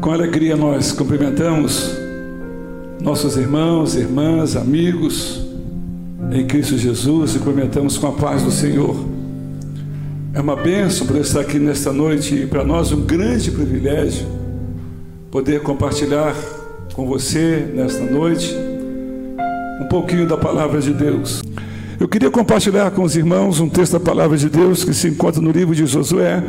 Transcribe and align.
Com 0.00 0.12
alegria 0.12 0.56
nós 0.56 0.92
cumprimentamos 0.92 1.94
nossos 3.02 3.36
irmãos, 3.36 3.94
irmãs, 3.94 4.56
amigos 4.56 5.46
em 6.32 6.46
Cristo 6.46 6.78
Jesus 6.78 7.34
e 7.34 7.38
cumprimentamos 7.38 7.98
com 7.98 8.06
a 8.06 8.12
paz 8.12 8.42
do 8.42 8.50
Senhor. 8.50 8.96
É 10.32 10.40
uma 10.40 10.56
bênção 10.56 11.06
poder 11.06 11.20
estar 11.20 11.40
aqui 11.40 11.58
nesta 11.58 11.92
noite 11.92 12.34
e 12.34 12.46
para 12.46 12.64
nós 12.64 12.90
um 12.92 13.02
grande 13.02 13.50
privilégio 13.50 14.26
poder 15.30 15.60
compartilhar 15.60 16.34
com 16.94 17.06
você 17.06 17.70
nesta 17.74 18.02
noite 18.02 18.56
um 19.82 19.86
pouquinho 19.86 20.26
da 20.26 20.38
palavra 20.38 20.80
de 20.80 20.94
Deus. 20.94 21.42
Eu 22.00 22.08
queria 22.08 22.30
compartilhar 22.30 22.90
com 22.92 23.02
os 23.02 23.16
irmãos 23.16 23.60
um 23.60 23.68
texto 23.68 23.92
da 23.92 24.00
palavra 24.00 24.38
de 24.38 24.48
Deus 24.48 24.82
que 24.82 24.94
se 24.94 25.08
encontra 25.08 25.42
no 25.42 25.50
livro 25.50 25.74
de 25.74 25.84
Josué, 25.84 26.42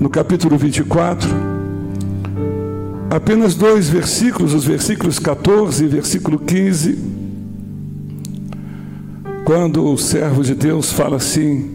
no 0.00 0.08
capítulo 0.08 0.56
24 0.56 1.51
apenas 3.12 3.54
dois 3.54 3.90
versículos, 3.90 4.54
os 4.54 4.64
versículos 4.64 5.18
14 5.18 5.84
e 5.84 5.86
versículo 5.86 6.38
15, 6.38 6.98
quando 9.44 9.84
o 9.84 9.98
servo 9.98 10.42
de 10.42 10.54
Deus 10.54 10.90
fala 10.92 11.16
assim: 11.16 11.72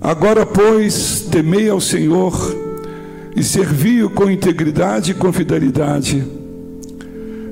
Agora, 0.00 0.46
pois, 0.46 1.26
temei 1.30 1.68
ao 1.68 1.82
Senhor 1.82 2.34
e 3.36 3.42
servi-o 3.42 4.08
com 4.08 4.30
integridade 4.30 5.10
e 5.10 5.14
com 5.14 5.30
fidelidade. 5.30 6.24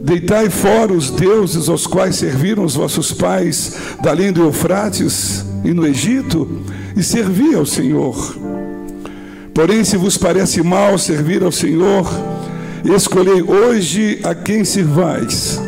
Deitai 0.02 0.48
fora 0.48 0.92
os 0.92 1.10
deuses 1.10 1.68
aos 1.68 1.86
quais 1.86 2.16
serviram 2.16 2.64
os 2.64 2.76
vossos 2.76 3.12
pais 3.12 3.76
da 4.02 4.10
além 4.10 4.32
do 4.32 4.42
Eufrates 4.42 5.44
e 5.62 5.74
no 5.74 5.86
Egito, 5.86 6.62
e 6.96 7.02
servi 7.02 7.54
ao 7.54 7.66
Senhor. 7.66 8.36
Porém, 9.52 9.84
se 9.84 9.98
vos 9.98 10.16
parece 10.16 10.62
mal 10.62 10.98
servir 10.98 11.42
ao 11.42 11.52
Senhor, 11.52 12.06
Escolhei 12.84 13.42
hoje 13.42 14.20
a 14.22 14.34
quem 14.34 14.62
servais, 14.62 15.58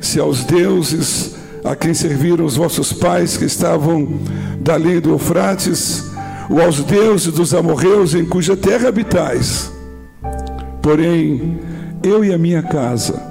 se 0.00 0.18
aos 0.18 0.42
deuses 0.42 1.36
a 1.62 1.76
quem 1.76 1.92
serviram 1.92 2.46
os 2.46 2.56
vossos 2.56 2.94
pais 2.94 3.36
que 3.36 3.44
estavam 3.44 4.18
dali 4.58 5.00
do 5.00 5.10
Eufrates, 5.10 6.10
ou 6.48 6.62
aos 6.62 6.82
deuses 6.82 7.32
dos 7.32 7.52
amorreus 7.52 8.14
em 8.14 8.24
cuja 8.24 8.56
terra 8.56 8.88
habitais. 8.88 9.70
Porém, 10.80 11.60
eu 12.02 12.24
e 12.24 12.32
a 12.32 12.38
minha 12.38 12.62
casa 12.62 13.22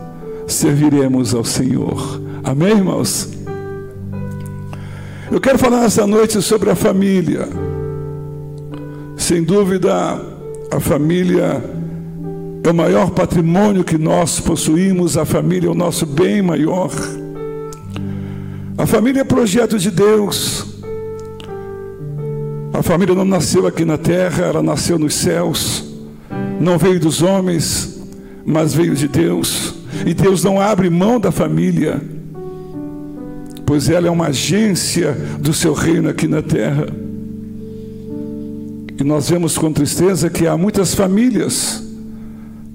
serviremos 0.47 1.33
ao 1.33 1.43
Senhor. 1.43 2.21
Amém, 2.43 2.77
irmãos? 2.77 3.27
Eu 5.31 5.41
quero 5.41 5.57
falar 5.57 5.85
essa 5.85 6.05
noite 6.05 6.39
sobre 6.43 6.69
a 6.69 6.75
família. 6.75 7.49
Sem 9.17 9.43
dúvida, 9.43 10.21
a 10.71 10.79
família 10.79 11.78
é 12.63 12.69
o 12.69 12.75
maior 12.75 13.11
patrimônio 13.11 13.83
que 13.83 13.97
nós 13.97 14.39
possuímos, 14.39 15.17
a 15.17 15.25
família 15.25 15.67
é 15.67 15.71
o 15.71 15.75
nosso 15.75 16.05
bem 16.05 16.41
maior. 16.41 16.91
A 18.77 18.85
família 18.85 19.21
é 19.21 19.23
projeto 19.23 19.77
de 19.77 19.89
Deus. 19.89 20.65
A 22.73 22.83
família 22.83 23.15
não 23.15 23.25
nasceu 23.25 23.65
aqui 23.65 23.83
na 23.85 23.97
terra, 23.97 24.45
ela 24.45 24.61
nasceu 24.61 24.99
nos 24.99 25.15
céus. 25.15 25.85
Não 26.59 26.77
veio 26.77 26.99
dos 26.99 27.21
homens, 27.21 27.99
mas 28.45 28.73
veio 28.73 28.93
de 28.93 29.07
Deus. 29.07 29.75
E 30.05 30.13
Deus 30.13 30.43
não 30.43 30.59
abre 30.61 30.89
mão 30.89 31.19
da 31.19 31.31
família, 31.31 32.01
pois 33.65 33.89
ela 33.89 34.07
é 34.07 34.11
uma 34.11 34.27
agência 34.27 35.13
do 35.39 35.53
seu 35.53 35.73
reino 35.73 36.09
aqui 36.09 36.27
na 36.27 36.41
terra. 36.41 36.87
E 38.99 39.03
nós 39.03 39.29
vemos 39.29 39.57
com 39.57 39.71
tristeza 39.71 40.29
que 40.29 40.45
há 40.45 40.57
muitas 40.57 40.93
famílias 40.93 41.88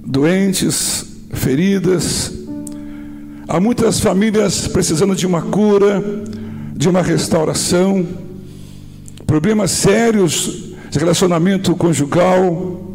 doentes, 0.04 1.06
feridas. 1.32 2.32
Há 3.48 3.60
muitas 3.60 4.00
famílias 4.00 4.68
precisando 4.68 5.14
de 5.14 5.26
uma 5.26 5.42
cura, 5.42 6.02
de 6.74 6.88
uma 6.88 7.02
restauração, 7.02 8.06
problemas 9.26 9.70
sérios 9.70 10.74
de 10.90 10.98
relacionamento 10.98 11.74
conjugal, 11.74 12.94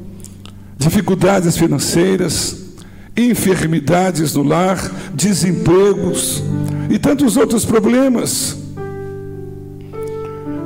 dificuldades 0.77 1.57
financeiras, 1.57 2.69
enfermidades 3.15 4.33
no 4.33 4.43
lar, 4.43 4.79
desempregos 5.13 6.41
e 6.89 6.97
tantos 6.97 7.35
outros 7.35 7.65
problemas 7.65 8.57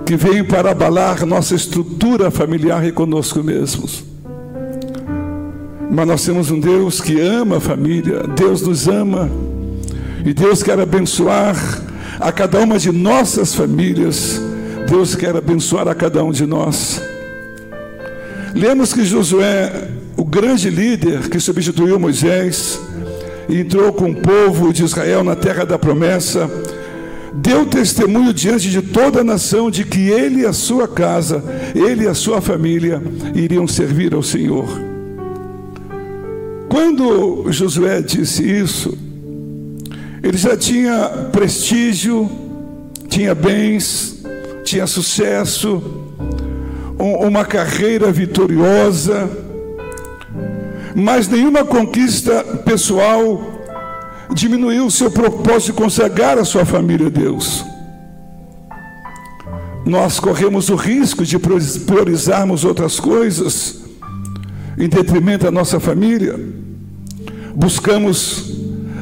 que 0.05 0.15
vêm 0.15 0.43
para 0.43 0.71
abalar 0.71 1.25
nossa 1.25 1.55
estrutura 1.55 2.29
familiar 2.29 2.85
e 2.85 2.91
conosco 2.91 3.41
mesmos. 3.41 4.12
Mas 5.93 6.07
nós 6.07 6.25
temos 6.25 6.49
um 6.49 6.59
Deus 6.59 6.99
que 6.99 7.21
ama 7.21 7.57
a 7.57 7.59
família, 7.59 8.23
Deus 8.35 8.63
nos 8.63 8.87
ama, 8.87 9.29
e 10.25 10.33
Deus 10.33 10.63
quer 10.63 10.79
abençoar 10.79 11.55
a 12.19 12.31
cada 12.31 12.59
uma 12.61 12.79
de 12.79 12.91
nossas 12.91 13.53
famílias, 13.53 14.41
Deus 14.89 15.13
quer 15.13 15.35
abençoar 15.35 15.87
a 15.87 15.93
cada 15.93 16.23
um 16.23 16.31
de 16.31 16.47
nós. 16.47 16.99
Lemos 18.55 18.91
que 18.91 19.05
Josué, 19.05 19.89
o 20.17 20.25
grande 20.25 20.67
líder 20.67 21.29
que 21.29 21.39
substituiu 21.39 21.99
Moisés, 21.99 22.79
e 23.47 23.59
entrou 23.59 23.93
com 23.93 24.09
o 24.09 24.15
povo 24.15 24.73
de 24.73 24.83
Israel 24.83 25.23
na 25.23 25.35
terra 25.35 25.63
da 25.63 25.77
promessa, 25.77 26.49
deu 27.35 27.67
testemunho 27.67 28.33
diante 28.33 28.67
de 28.71 28.81
toda 28.81 29.21
a 29.21 29.23
nação 29.23 29.69
de 29.69 29.83
que 29.83 30.09
ele 30.09 30.41
e 30.41 30.45
a 30.47 30.53
sua 30.53 30.87
casa, 30.87 31.43
ele 31.75 32.05
e 32.05 32.07
a 32.07 32.15
sua 32.15 32.41
família 32.41 32.99
iriam 33.35 33.67
servir 33.67 34.15
ao 34.15 34.23
Senhor. 34.23 34.92
Quando 36.73 37.51
Josué 37.51 38.01
disse 38.01 38.41
isso, 38.43 38.97
ele 40.23 40.39
já 40.39 40.57
tinha 40.57 41.29
prestígio, 41.31 42.27
tinha 43.07 43.35
bens, 43.35 44.23
tinha 44.63 44.87
sucesso, 44.87 45.83
uma 46.97 47.45
carreira 47.45 48.11
vitoriosa, 48.11 49.29
mas 50.95 51.27
nenhuma 51.27 51.63
conquista 51.63 52.43
pessoal 52.65 53.39
diminuiu 54.33 54.87
o 54.87 54.91
seu 54.91 55.11
propósito 55.11 55.73
de 55.73 55.73
consagrar 55.73 56.39
a 56.39 56.43
sua 56.43 56.65
família 56.65 57.05
a 57.05 57.11
Deus. 57.11 57.63
Nós 59.85 60.19
corremos 60.19 60.69
o 60.69 60.75
risco 60.75 61.23
de 61.23 61.37
priorizarmos 61.37 62.65
outras 62.65 62.99
coisas 62.99 63.82
em 64.77 64.87
detrimento 64.87 65.45
da 65.45 65.51
nossa 65.51 65.79
família 65.79 66.39
buscamos 67.55 68.51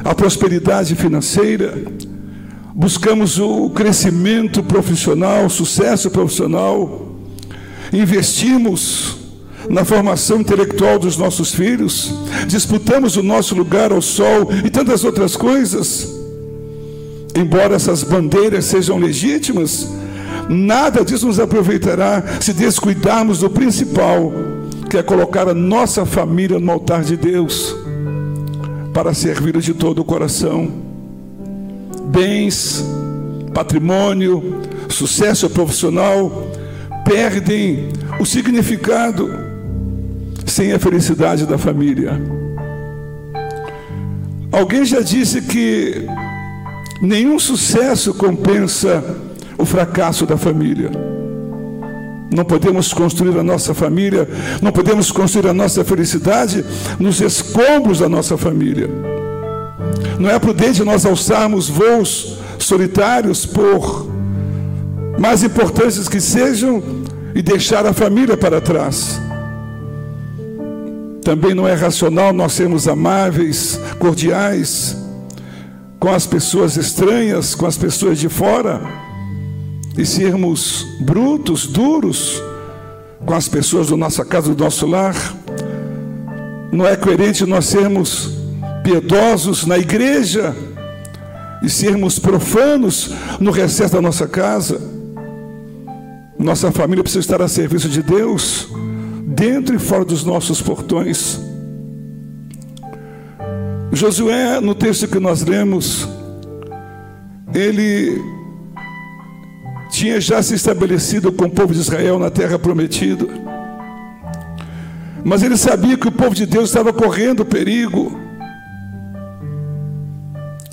a 0.04 0.14
prosperidade 0.14 0.94
financeira, 0.94 1.74
buscamos 2.74 3.38
o 3.38 3.70
crescimento 3.70 4.62
profissional, 4.62 5.48
sucesso 5.48 6.10
profissional, 6.10 7.16
investimos 7.92 9.16
na 9.70 9.84
formação 9.84 10.40
intelectual 10.40 10.98
dos 10.98 11.16
nossos 11.16 11.54
filhos, 11.54 12.12
disputamos 12.46 13.16
o 13.16 13.22
nosso 13.22 13.54
lugar 13.54 13.92
ao 13.92 14.02
sol 14.02 14.50
e 14.64 14.68
tantas 14.68 15.04
outras 15.04 15.36
coisas. 15.36 16.20
Embora 17.34 17.76
essas 17.76 18.02
bandeiras 18.02 18.66
sejam 18.66 18.98
legítimas, 18.98 19.88
nada 20.48 21.04
disso 21.04 21.26
nos 21.26 21.38
aproveitará 21.38 22.22
se 22.40 22.52
descuidarmos 22.52 23.38
do 23.38 23.48
principal, 23.48 24.32
que 24.92 24.98
é 24.98 25.02
colocar 25.02 25.48
a 25.48 25.54
nossa 25.54 26.04
família 26.04 26.58
no 26.58 26.70
altar 26.70 27.02
de 27.02 27.16
Deus 27.16 27.74
para 28.92 29.14
servir 29.14 29.56
de 29.56 29.72
todo 29.72 30.00
o 30.00 30.04
coração. 30.04 30.70
Bens, 32.08 32.84
patrimônio, 33.54 34.60
sucesso 34.90 35.48
profissional 35.48 36.46
perdem 37.06 37.88
o 38.20 38.26
significado 38.26 39.30
sem 40.44 40.72
a 40.72 40.78
felicidade 40.78 41.46
da 41.46 41.56
família. 41.56 42.20
Alguém 44.52 44.84
já 44.84 45.00
disse 45.00 45.40
que 45.40 46.04
nenhum 47.00 47.38
sucesso 47.38 48.12
compensa 48.12 49.02
o 49.56 49.64
fracasso 49.64 50.26
da 50.26 50.36
família. 50.36 50.90
Não 52.32 52.44
podemos 52.44 52.92
construir 52.94 53.38
a 53.38 53.42
nossa 53.42 53.74
família, 53.74 54.28
não 54.62 54.72
podemos 54.72 55.12
construir 55.12 55.48
a 55.48 55.52
nossa 55.52 55.84
felicidade 55.84 56.64
nos 56.98 57.20
escombros 57.20 57.98
da 57.98 58.08
nossa 58.08 58.38
família. 58.38 58.88
Não 60.18 60.30
é 60.30 60.38
prudente 60.38 60.82
nós 60.82 61.04
alçarmos 61.04 61.68
voos 61.68 62.38
solitários 62.58 63.44
por 63.44 64.10
mais 65.18 65.42
importantes 65.42 66.08
que 66.08 66.20
sejam 66.20 66.82
e 67.34 67.42
deixar 67.42 67.84
a 67.84 67.92
família 67.92 68.36
para 68.36 68.60
trás. 68.60 69.20
Também 71.22 71.54
não 71.54 71.68
é 71.68 71.74
racional 71.74 72.32
nós 72.32 72.52
sermos 72.52 72.88
amáveis, 72.88 73.78
cordiais 73.98 74.96
com 76.00 76.10
as 76.10 76.26
pessoas 76.26 76.76
estranhas, 76.76 77.54
com 77.54 77.66
as 77.66 77.76
pessoas 77.76 78.18
de 78.18 78.28
fora 78.28 79.01
e 79.96 80.06
sermos 80.06 80.86
brutos, 81.00 81.66
duros 81.66 82.42
com 83.24 83.34
as 83.34 83.48
pessoas 83.48 83.88
da 83.88 83.96
nossa 83.96 84.24
casa, 84.24 84.54
do 84.54 84.62
nosso 84.62 84.86
lar. 84.86 85.14
Não 86.72 86.86
é 86.86 86.96
coerente 86.96 87.44
nós 87.44 87.66
sermos 87.66 88.30
piedosos 88.82 89.66
na 89.66 89.78
igreja 89.78 90.54
e 91.62 91.68
sermos 91.68 92.18
profanos 92.18 93.10
no 93.38 93.50
recesso 93.50 93.94
da 93.94 94.02
nossa 94.02 94.26
casa. 94.26 94.80
Nossa 96.38 96.72
família 96.72 97.04
precisa 97.04 97.20
estar 97.20 97.40
a 97.40 97.46
serviço 97.46 97.88
de 97.88 98.02
Deus, 98.02 98.68
dentro 99.26 99.76
e 99.76 99.78
fora 99.78 100.04
dos 100.04 100.24
nossos 100.24 100.60
portões. 100.60 101.38
Josué, 103.92 104.58
no 104.60 104.74
texto 104.74 105.06
que 105.06 105.20
nós 105.20 105.42
lemos, 105.42 106.08
ele 107.54 108.20
tinha 109.92 110.18
já 110.18 110.42
se 110.42 110.54
estabelecido 110.54 111.30
com 111.30 111.44
o 111.44 111.50
povo 111.50 111.74
de 111.74 111.80
Israel 111.80 112.18
na 112.18 112.30
terra 112.30 112.58
prometida. 112.58 113.26
Mas 115.22 115.42
ele 115.42 115.56
sabia 115.56 115.98
que 115.98 116.08
o 116.08 116.12
povo 116.12 116.34
de 116.34 116.46
Deus 116.46 116.70
estava 116.70 116.92
correndo 116.92 117.44
perigo 117.44 118.18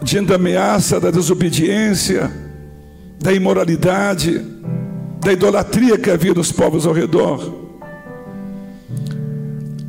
diante 0.02 0.30
da 0.30 0.36
ameaça 0.36 1.02
da 1.02 1.12
desobediência, 1.12 2.32
da 3.22 3.34
imoralidade, 3.34 4.42
da 5.20 5.34
idolatria 5.34 5.98
que 5.98 6.10
havia 6.10 6.34
nos 6.34 6.54
povos 6.54 6.88
ao 6.88 6.94
redor. 6.94 7.60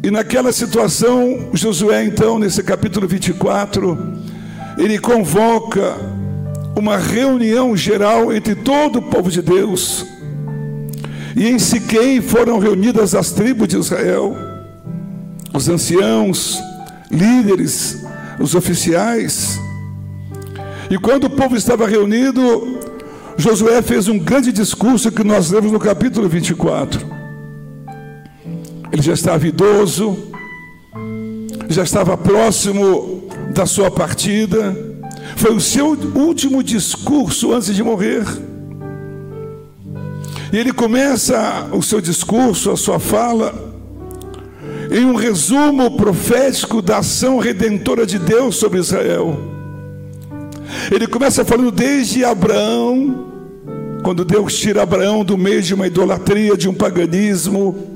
E 0.02 0.10
naquela 0.10 0.50
situação, 0.50 1.50
Josué, 1.52 2.04
então, 2.04 2.36
nesse 2.36 2.64
capítulo 2.64 3.06
24, 3.06 3.96
ele 4.76 4.98
convoca 4.98 6.19
uma 6.76 6.96
reunião 6.96 7.76
geral 7.76 8.32
entre 8.32 8.54
todo 8.54 8.98
o 8.98 9.02
povo 9.02 9.30
de 9.30 9.42
Deus. 9.42 10.06
E 11.36 11.48
em 11.48 11.58
Siquém 11.58 12.20
foram 12.20 12.58
reunidas 12.58 13.14
as 13.14 13.32
tribos 13.32 13.68
de 13.68 13.76
Israel, 13.76 14.36
os 15.54 15.68
anciãos, 15.68 16.58
líderes, 17.10 18.04
os 18.38 18.54
oficiais. 18.54 19.60
E 20.90 20.98
quando 20.98 21.24
o 21.24 21.30
povo 21.30 21.56
estava 21.56 21.86
reunido, 21.86 22.78
Josué 23.36 23.80
fez 23.80 24.08
um 24.08 24.18
grande 24.18 24.52
discurso 24.52 25.10
que 25.12 25.24
nós 25.24 25.50
lemos 25.50 25.70
no 25.72 25.78
capítulo 25.78 26.28
24. 26.28 27.00
Ele 28.92 29.02
já 29.02 29.12
estava 29.12 29.46
idoso, 29.46 30.16
já 31.68 31.84
estava 31.84 32.16
próximo 32.16 33.28
da 33.54 33.66
sua 33.66 33.90
partida. 33.90 34.89
Foi 35.36 35.54
o 35.54 35.60
seu 35.60 35.96
último 36.14 36.62
discurso 36.62 37.52
antes 37.52 37.74
de 37.74 37.82
morrer. 37.82 38.24
E 40.52 40.58
ele 40.58 40.72
começa 40.72 41.68
o 41.72 41.82
seu 41.82 42.00
discurso, 42.00 42.70
a 42.70 42.76
sua 42.76 42.98
fala, 42.98 43.54
em 44.90 45.04
um 45.04 45.14
resumo 45.14 45.96
profético 45.96 46.82
da 46.82 46.98
ação 46.98 47.38
redentora 47.38 48.04
de 48.04 48.18
Deus 48.18 48.56
sobre 48.56 48.80
Israel. 48.80 49.38
Ele 50.90 51.06
começa 51.06 51.44
falando 51.44 51.70
desde 51.70 52.24
Abraão, 52.24 53.28
quando 54.02 54.24
Deus 54.24 54.56
tira 54.58 54.82
Abraão 54.82 55.24
do 55.24 55.38
meio 55.38 55.62
de 55.62 55.74
uma 55.74 55.86
idolatria, 55.86 56.56
de 56.56 56.68
um 56.68 56.74
paganismo, 56.74 57.90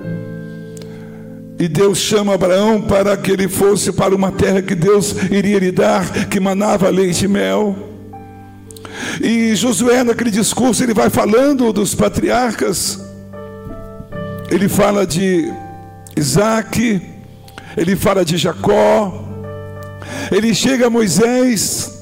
e 1.59 1.69
Deus 1.69 1.99
chama 1.99 2.35
Abraão 2.35 2.83
para 2.83 3.17
que 3.17 3.31
ele 3.31 3.49
fosse 3.49 3.93
para 3.93 4.15
uma 4.15 4.33
terra 4.33 4.61
que 4.61 4.75
Deus 4.75 5.15
iria 5.31 5.59
lhe 5.59 5.71
dar, 5.71 6.27
que 6.29 6.41
manava 6.41 6.89
leite 6.89 7.27
e 7.27 7.29
mel. 7.29 7.77
E 9.23 9.55
Josué, 9.55 10.03
naquele 10.03 10.31
discurso, 10.31 10.83
ele 10.83 10.95
vai 10.95 11.11
falando 11.11 11.73
dos 11.73 11.95
patriarcas, 11.95 13.01
ele 14.51 14.69
fala 14.69 15.07
de 15.07 15.53
Isaac, 16.17 17.01
ele 17.77 17.97
fala 17.97 18.25
de 18.25 18.37
Jacó, 18.37 19.25
ele 20.31 20.55
chega 20.55 20.87
a 20.87 20.91
Moisés, 20.91 21.94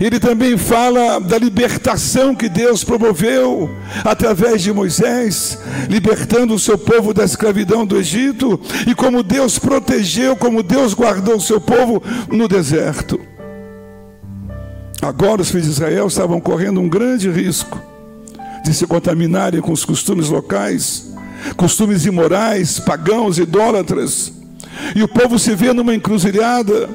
ele 0.00 0.18
também 0.18 0.56
fala 0.56 1.20
da 1.20 1.38
libertação 1.38 2.34
que 2.34 2.48
Deus 2.48 2.84
promoveu 2.84 3.70
através 4.04 4.62
de 4.62 4.72
Moisés, 4.72 5.58
libertando 5.88 6.54
o 6.54 6.58
seu 6.58 6.76
povo 6.76 7.14
da 7.14 7.24
escravidão 7.24 7.86
do 7.86 7.96
Egito, 7.96 8.60
e 8.86 8.94
como 8.94 9.22
Deus 9.22 9.58
protegeu, 9.58 10.36
como 10.36 10.62
Deus 10.62 10.94
guardou 10.94 11.36
o 11.36 11.40
seu 11.40 11.60
povo 11.60 12.02
no 12.30 12.48
deserto. 12.48 13.20
Agora 15.00 15.42
os 15.42 15.50
filhos 15.50 15.66
de 15.66 15.72
Israel 15.72 16.08
estavam 16.08 16.40
correndo 16.40 16.80
um 16.80 16.88
grande 16.88 17.30
risco 17.30 17.80
de 18.64 18.74
se 18.74 18.86
contaminarem 18.86 19.60
com 19.60 19.72
os 19.72 19.84
costumes 19.84 20.28
locais, 20.28 21.14
costumes 21.56 22.04
imorais, 22.04 22.80
pagãos, 22.80 23.38
idólatras. 23.38 24.32
E 24.94 25.02
o 25.02 25.08
povo 25.08 25.38
se 25.38 25.54
vê 25.54 25.72
numa 25.72 25.94
encruzilhada 25.94 26.88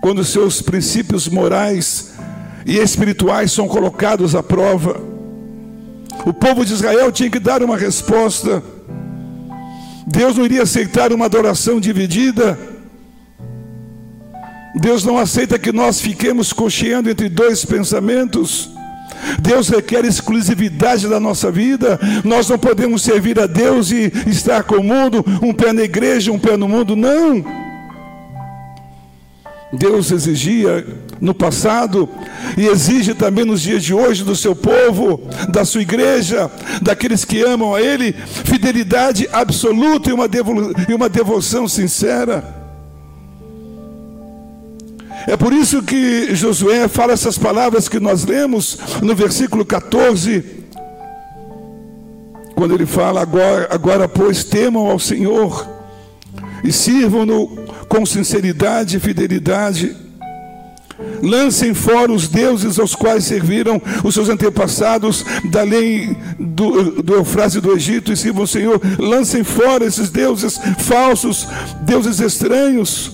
quando 0.00 0.24
seus 0.24 0.62
princípios 0.62 1.28
morais 1.28 2.14
e 2.64 2.78
espirituais 2.78 3.52
são 3.52 3.68
colocados 3.68 4.34
à 4.34 4.42
prova. 4.42 5.00
O 6.24 6.32
povo 6.32 6.64
de 6.64 6.72
Israel 6.72 7.10
tinha 7.12 7.30
que 7.30 7.38
dar 7.38 7.62
uma 7.62 7.76
resposta. 7.76 8.62
Deus 10.06 10.36
não 10.36 10.44
iria 10.44 10.62
aceitar 10.62 11.12
uma 11.12 11.26
adoração 11.26 11.80
dividida. 11.80 12.58
Deus 14.74 15.04
não 15.04 15.18
aceita 15.18 15.58
que 15.58 15.72
nós 15.72 16.00
fiquemos 16.00 16.52
cocheando 16.52 17.10
entre 17.10 17.28
dois 17.28 17.64
pensamentos. 17.64 18.70
Deus 19.40 19.68
requer 19.68 20.04
exclusividade 20.04 21.08
da 21.08 21.20
nossa 21.20 21.50
vida. 21.50 21.98
Nós 22.24 22.48
não 22.48 22.58
podemos 22.58 23.02
servir 23.02 23.38
a 23.38 23.46
Deus 23.46 23.90
e 23.90 24.12
estar 24.26 24.62
com 24.62 24.76
o 24.76 24.84
mundo, 24.84 25.24
um 25.42 25.52
pé 25.52 25.72
na 25.72 25.82
igreja, 25.82 26.32
um 26.32 26.38
pé 26.38 26.56
no 26.56 26.68
mundo. 26.68 26.96
Não. 26.96 27.59
Deus 29.72 30.10
exigia 30.10 30.84
no 31.20 31.32
passado 31.32 32.08
e 32.56 32.66
exige 32.66 33.14
também 33.14 33.44
nos 33.44 33.60
dias 33.60 33.84
de 33.84 33.94
hoje 33.94 34.24
do 34.24 34.34
seu 34.34 34.54
povo, 34.56 35.20
da 35.48 35.64
sua 35.64 35.82
igreja, 35.82 36.50
daqueles 36.82 37.24
que 37.24 37.40
amam 37.40 37.74
a 37.74 37.80
Ele, 37.80 38.12
fidelidade 38.12 39.28
absoluta 39.32 40.10
e 40.10 40.12
uma, 40.12 40.26
devo 40.26 40.72
e 40.88 40.92
uma 40.92 41.08
devoção 41.08 41.68
sincera. 41.68 42.58
É 45.26 45.36
por 45.36 45.52
isso 45.52 45.82
que 45.82 46.34
Josué 46.34 46.88
fala 46.88 47.12
essas 47.12 47.38
palavras 47.38 47.88
que 47.88 48.00
nós 48.00 48.24
lemos 48.24 48.78
no 49.00 49.14
versículo 49.14 49.64
14, 49.64 50.42
quando 52.56 52.74
ele 52.74 52.86
fala: 52.86 53.20
Agora, 53.20 53.68
agora 53.70 54.08
pois, 54.08 54.42
temam 54.42 54.90
ao 54.90 54.98
Senhor 54.98 55.79
e 56.62 56.72
sirvam-no 56.72 57.48
com 57.88 58.04
sinceridade 58.04 58.96
e 58.96 59.00
fidelidade. 59.00 59.96
Lancem 61.22 61.74
fora 61.74 62.12
os 62.12 62.28
deuses 62.28 62.78
aos 62.78 62.94
quais 62.94 63.24
serviram 63.24 63.80
os 64.04 64.14
seus 64.14 64.28
antepassados 64.28 65.24
da 65.50 65.62
lei 65.62 66.16
do, 66.38 67.02
do 67.02 67.14
Eufrase 67.14 67.60
do 67.60 67.72
Egito 67.72 68.12
e 68.12 68.16
sirvam 68.16 68.44
o 68.44 68.48
Senhor. 68.48 68.80
Lancem 68.98 69.42
fora 69.42 69.84
esses 69.84 70.10
deuses 70.10 70.58
falsos, 70.78 71.46
deuses 71.82 72.20
estranhos. 72.20 73.12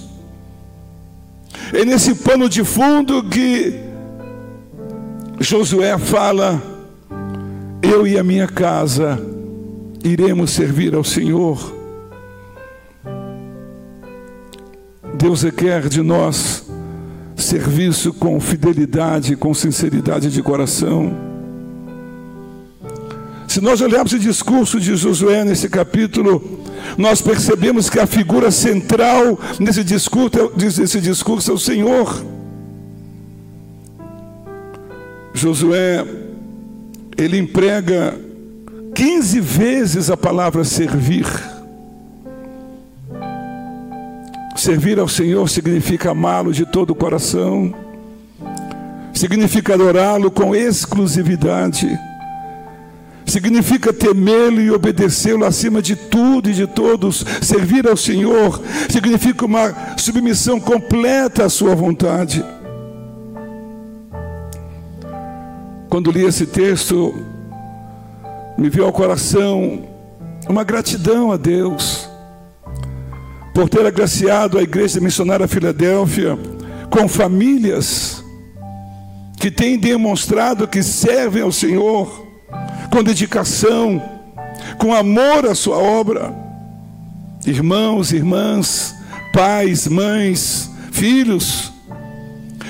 É 1.73 1.85
nesse 1.85 2.15
pano 2.15 2.49
de 2.49 2.65
fundo 2.65 3.25
que 3.25 3.75
Josué 5.41 5.97
fala: 5.99 6.63
Eu 7.83 8.07
e 8.07 8.19
a 8.19 8.25
minha 8.25 8.47
casa 8.47 9.21
iremos 10.03 10.51
servir 10.51 10.95
ao 10.95 11.05
Senhor. 11.05 11.76
Deus 15.17 15.43
requer 15.43 15.89
de 15.89 16.03
nós 16.03 16.65
serviço 17.35 18.13
com 18.13 18.39
fidelidade, 18.41 19.37
com 19.37 19.53
sinceridade 19.53 20.31
de 20.31 20.43
coração. 20.43 21.15
Se 23.49 23.61
nós 23.61 23.81
olharmos 23.81 24.13
o 24.13 24.19
discurso 24.19 24.79
de 24.79 24.95
Josué 24.97 25.45
nesse 25.45 25.69
capítulo, 25.69 26.61
nós 26.99 27.23
percebemos 27.23 27.89
que 27.89 27.99
a 27.99 28.07
figura 28.07 28.51
central 28.51 29.39
nesse 29.59 29.83
discurso, 29.83 30.53
nesse 30.57 31.01
discurso 31.01 31.51
é 31.51 31.55
o 31.55 31.59
Senhor. 31.59 32.23
Josué, 35.33 36.05
ele 37.17 37.39
emprega 37.39 38.19
15 38.95 39.41
vezes 39.41 40.11
a 40.11 40.17
palavra 40.17 40.65
servir. 40.65 41.27
Servir 44.67 44.99
ao 44.99 45.07
Senhor 45.07 45.49
significa 45.49 46.11
amá-lo 46.11 46.53
de 46.53 46.67
todo 46.67 46.91
o 46.91 46.95
coração, 46.97 47.73
significa 49.15 49.75
adorá-lo 49.75 50.29
com 50.29 50.57
exclusividade, 50.57 51.89
significa 53.25 53.93
temê-lo 53.93 54.61
e 54.61 54.73
obedecê-lo 54.73 55.45
acima 55.45 55.81
de 55.81 55.95
tudo 55.95 56.51
e 56.51 56.53
de 56.53 56.67
todos. 56.67 57.25
Servir 57.41 57.87
ao 57.87 57.97
Senhor 57.97 58.61
significa 58.91 59.47
uma 59.47 59.73
submissão 59.97 60.59
completa 60.59 61.45
à 61.45 61.49
Sua 61.49 61.77
vontade. 61.77 62.45
Quando 65.89 66.11
li 66.11 66.25
esse 66.25 66.45
texto, 66.45 67.15
me 68.59 68.69
veio 68.69 68.87
ao 68.87 68.93
coração 68.93 69.85
uma 70.49 70.65
gratidão 70.65 71.31
a 71.31 71.37
Deus 71.37 72.06
por 73.57 73.71
ter 73.71 73.87
agraciado 73.87 74.59
a 74.59 74.63
Igreja 74.63 75.01
Missionária 75.01 75.49
Filadélfia 75.49 76.39
com 76.91 77.09
famílias 77.09 78.23
que 79.41 79.51
têm 79.51 79.79
demonstrado 79.79 80.69
que 80.69 80.83
servem 80.83 81.43
ao 81.43 81.51
Senhor 81.51 82.27
com 82.93 83.03
dedicação, 83.03 84.03
com 84.77 84.93
amor 84.93 85.47
à 85.47 85.55
sua 85.55 85.79
obra. 85.79 86.35
Irmãos, 87.47 88.13
irmãs, 88.13 88.95
pais, 89.33 89.89
mães, 89.89 90.71
filhos, 90.93 91.73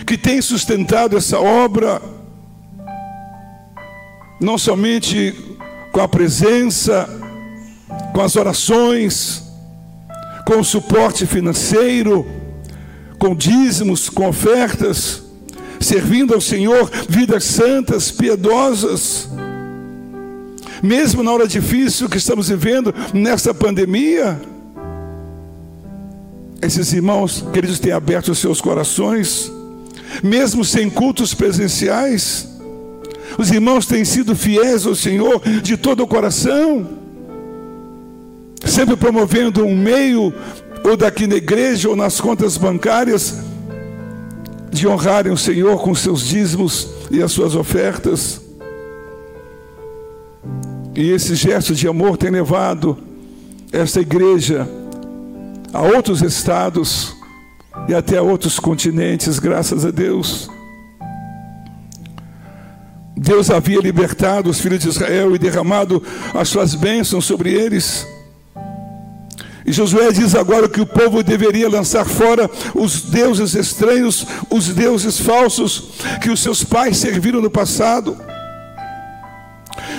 que 0.06 0.16
têm 0.16 0.40
sustentado 0.40 1.16
essa 1.16 1.40
obra, 1.40 2.00
não 4.40 4.56
somente 4.56 5.34
com 5.90 6.00
a 6.00 6.06
presença, 6.06 7.08
com 8.14 8.20
as 8.20 8.36
orações, 8.36 9.45
com 10.46 10.62
suporte 10.62 11.26
financeiro, 11.26 12.24
com 13.18 13.34
dízimos, 13.34 14.08
com 14.08 14.28
ofertas, 14.28 15.24
servindo 15.80 16.32
ao 16.32 16.40
Senhor 16.40 16.88
vidas 17.08 17.42
santas, 17.42 18.12
piedosas. 18.12 19.28
Mesmo 20.80 21.24
na 21.24 21.32
hora 21.32 21.48
difícil 21.48 22.08
que 22.08 22.18
estamos 22.18 22.48
vivendo 22.48 22.94
nessa 23.12 23.52
pandemia, 23.52 24.40
esses 26.62 26.92
irmãos 26.92 27.44
queridos 27.52 27.80
têm 27.80 27.90
aberto 27.90 28.28
os 28.28 28.38
seus 28.38 28.60
corações, 28.60 29.50
mesmo 30.22 30.64
sem 30.64 30.88
cultos 30.88 31.34
presenciais, 31.34 32.48
os 33.36 33.50
irmãos 33.50 33.84
têm 33.84 34.04
sido 34.04 34.36
fiéis 34.36 34.86
ao 34.86 34.94
Senhor 34.94 35.42
de 35.60 35.76
todo 35.76 36.04
o 36.04 36.06
coração 36.06 37.05
sempre 38.76 38.94
promovendo 38.94 39.64
um 39.64 39.74
meio, 39.74 40.34
ou 40.84 40.98
daqui 40.98 41.26
na 41.26 41.36
igreja, 41.36 41.88
ou 41.88 41.96
nas 41.96 42.20
contas 42.20 42.58
bancárias, 42.58 43.38
de 44.70 44.86
honrarem 44.86 45.32
o 45.32 45.36
Senhor 45.38 45.80
com 45.80 45.94
seus 45.94 46.20
dízimos 46.20 46.86
e 47.10 47.22
as 47.22 47.32
suas 47.32 47.54
ofertas. 47.54 48.38
E 50.94 51.10
esse 51.10 51.34
gesto 51.34 51.74
de 51.74 51.88
amor 51.88 52.18
tem 52.18 52.28
levado 52.28 52.98
esta 53.72 54.02
igreja 54.02 54.68
a 55.72 55.80
outros 55.80 56.20
estados 56.20 57.16
e 57.88 57.94
até 57.94 58.18
a 58.18 58.22
outros 58.22 58.58
continentes, 58.58 59.38
graças 59.38 59.86
a 59.86 59.90
Deus. 59.90 60.50
Deus 63.16 63.50
havia 63.50 63.80
libertado 63.80 64.50
os 64.50 64.60
filhos 64.60 64.80
de 64.80 64.88
Israel 64.90 65.34
e 65.34 65.38
derramado 65.38 66.02
as 66.34 66.50
suas 66.50 66.74
bênçãos 66.74 67.24
sobre 67.24 67.54
eles. 67.54 68.06
E 69.66 69.72
Josué 69.72 70.12
diz 70.12 70.36
agora 70.36 70.68
que 70.68 70.80
o 70.80 70.86
povo 70.86 71.24
deveria 71.24 71.68
lançar 71.68 72.04
fora 72.04 72.48
os 72.72 73.02
deuses 73.02 73.54
estranhos, 73.54 74.24
os 74.48 74.68
deuses 74.68 75.18
falsos 75.18 75.90
que 76.22 76.30
os 76.30 76.40
seus 76.40 76.62
pais 76.62 76.98
serviram 76.98 77.42
no 77.42 77.50
passado. 77.50 78.16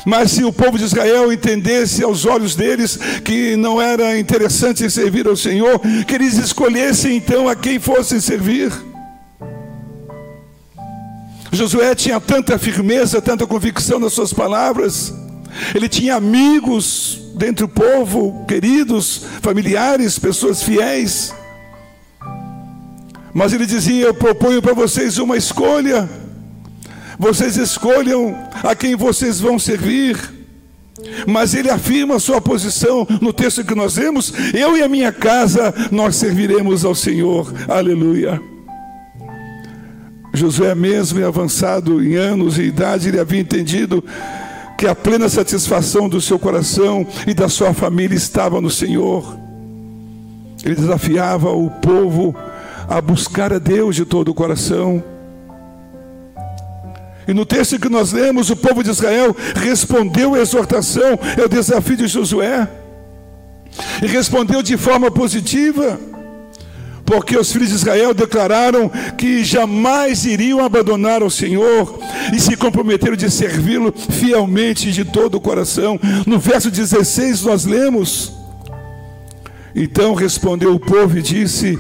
Mas 0.05 0.31
se 0.31 0.43
o 0.45 0.53
povo 0.53 0.77
de 0.77 0.85
Israel 0.85 1.33
entendesse 1.33 2.01
aos 2.01 2.25
olhos 2.25 2.55
deles 2.55 2.97
que 3.25 3.57
não 3.57 3.81
era 3.81 4.17
interessante 4.17 4.89
servir 4.89 5.27
ao 5.27 5.35
Senhor, 5.35 5.81
que 6.07 6.15
eles 6.15 6.37
escolhessem 6.37 7.17
então 7.17 7.49
a 7.49 7.55
quem 7.55 7.77
fossem 7.77 8.21
servir. 8.21 8.71
Josué 11.51 11.93
tinha 11.93 12.21
tanta 12.21 12.57
firmeza, 12.57 13.21
tanta 13.21 13.45
convicção 13.45 13.99
nas 13.99 14.13
suas 14.13 14.31
palavras, 14.31 15.13
ele 15.75 15.89
tinha 15.89 16.15
amigos 16.15 17.26
dentre 17.37 17.63
o 17.63 17.69
povo, 17.69 18.45
queridos, 18.47 19.23
familiares, 19.41 20.19
pessoas 20.19 20.63
fiéis. 20.63 21.33
Mas 23.33 23.53
ele 23.53 23.65
dizia: 23.65 24.07
Eu 24.07 24.13
proponho 24.13 24.61
para 24.61 24.73
vocês 24.73 25.17
uma 25.17 25.37
escolha. 25.37 26.09
Vocês 27.19 27.57
escolham 27.57 28.35
a 28.63 28.75
quem 28.75 28.95
vocês 28.95 29.39
vão 29.39 29.57
servir. 29.57 30.17
Mas 31.27 31.53
ele 31.53 31.69
afirma 31.69 32.15
a 32.15 32.19
sua 32.19 32.41
posição 32.41 33.07
no 33.21 33.31
texto 33.31 33.63
que 33.63 33.75
nós 33.75 33.97
lemos: 33.97 34.33
Eu 34.53 34.75
e 34.75 34.81
a 34.81 34.89
minha 34.89 35.11
casa, 35.11 35.73
nós 35.91 36.15
serviremos 36.15 36.83
ao 36.83 36.95
Senhor. 36.95 37.53
Aleluia. 37.67 38.41
Josué, 40.33 40.75
mesmo 40.75 41.25
avançado 41.25 42.03
em 42.03 42.15
anos 42.15 42.57
e 42.57 42.63
idade, 42.63 43.07
ele 43.07 43.19
havia 43.19 43.39
entendido 43.39 44.03
que 44.77 44.85
a 44.85 44.93
plena 44.93 45.27
satisfação 45.27 46.07
do 46.07 46.21
seu 46.21 46.37
coração 46.37 47.05
e 47.25 47.33
da 47.33 47.49
sua 47.49 47.73
família 47.73 48.15
estava 48.15 48.61
no 48.61 48.69
Senhor. 48.69 49.37
Ele 50.63 50.75
desafiava 50.75 51.51
o 51.51 51.69
povo 51.69 52.35
a 52.87 53.01
buscar 53.01 53.51
a 53.51 53.59
Deus 53.59 53.95
de 53.95 54.05
todo 54.05 54.29
o 54.29 54.33
coração. 54.33 55.03
E 57.27 57.33
no 57.33 57.45
texto 57.45 57.79
que 57.79 57.89
nós 57.89 58.13
lemos, 58.13 58.49
o 58.49 58.55
povo 58.55 58.83
de 58.83 58.89
Israel 58.89 59.35
respondeu 59.55 60.35
à 60.35 60.39
exortação, 60.39 61.19
é 61.37 61.43
o 61.43 61.49
desafio 61.49 61.97
de 61.97 62.07
Josué, 62.07 62.69
e 64.01 64.07
respondeu 64.07 64.61
de 64.61 64.77
forma 64.77 65.11
positiva 65.11 65.99
porque 67.07 67.37
os 67.37 67.49
filhos 67.53 67.69
de 67.69 67.75
Israel 67.75 68.13
declararam 68.13 68.91
que 69.17 69.41
jamais 69.41 70.25
iriam 70.25 70.59
abandonar 70.59 71.23
o 71.23 71.31
Senhor 71.31 71.97
e 72.35 72.39
se 72.39 72.57
comprometeram 72.57 73.15
de 73.15 73.31
servi-lo 73.31 73.93
fielmente 74.11 74.91
de 74.91 75.05
todo 75.05 75.35
o 75.35 75.39
coração. 75.41 75.97
No 76.25 76.37
verso 76.37 76.69
16 76.69 77.43
nós 77.43 77.63
lemos: 77.63 78.33
Então 79.73 80.13
respondeu 80.13 80.75
o 80.75 80.79
povo 80.79 81.17
e 81.17 81.21
disse: 81.21 81.79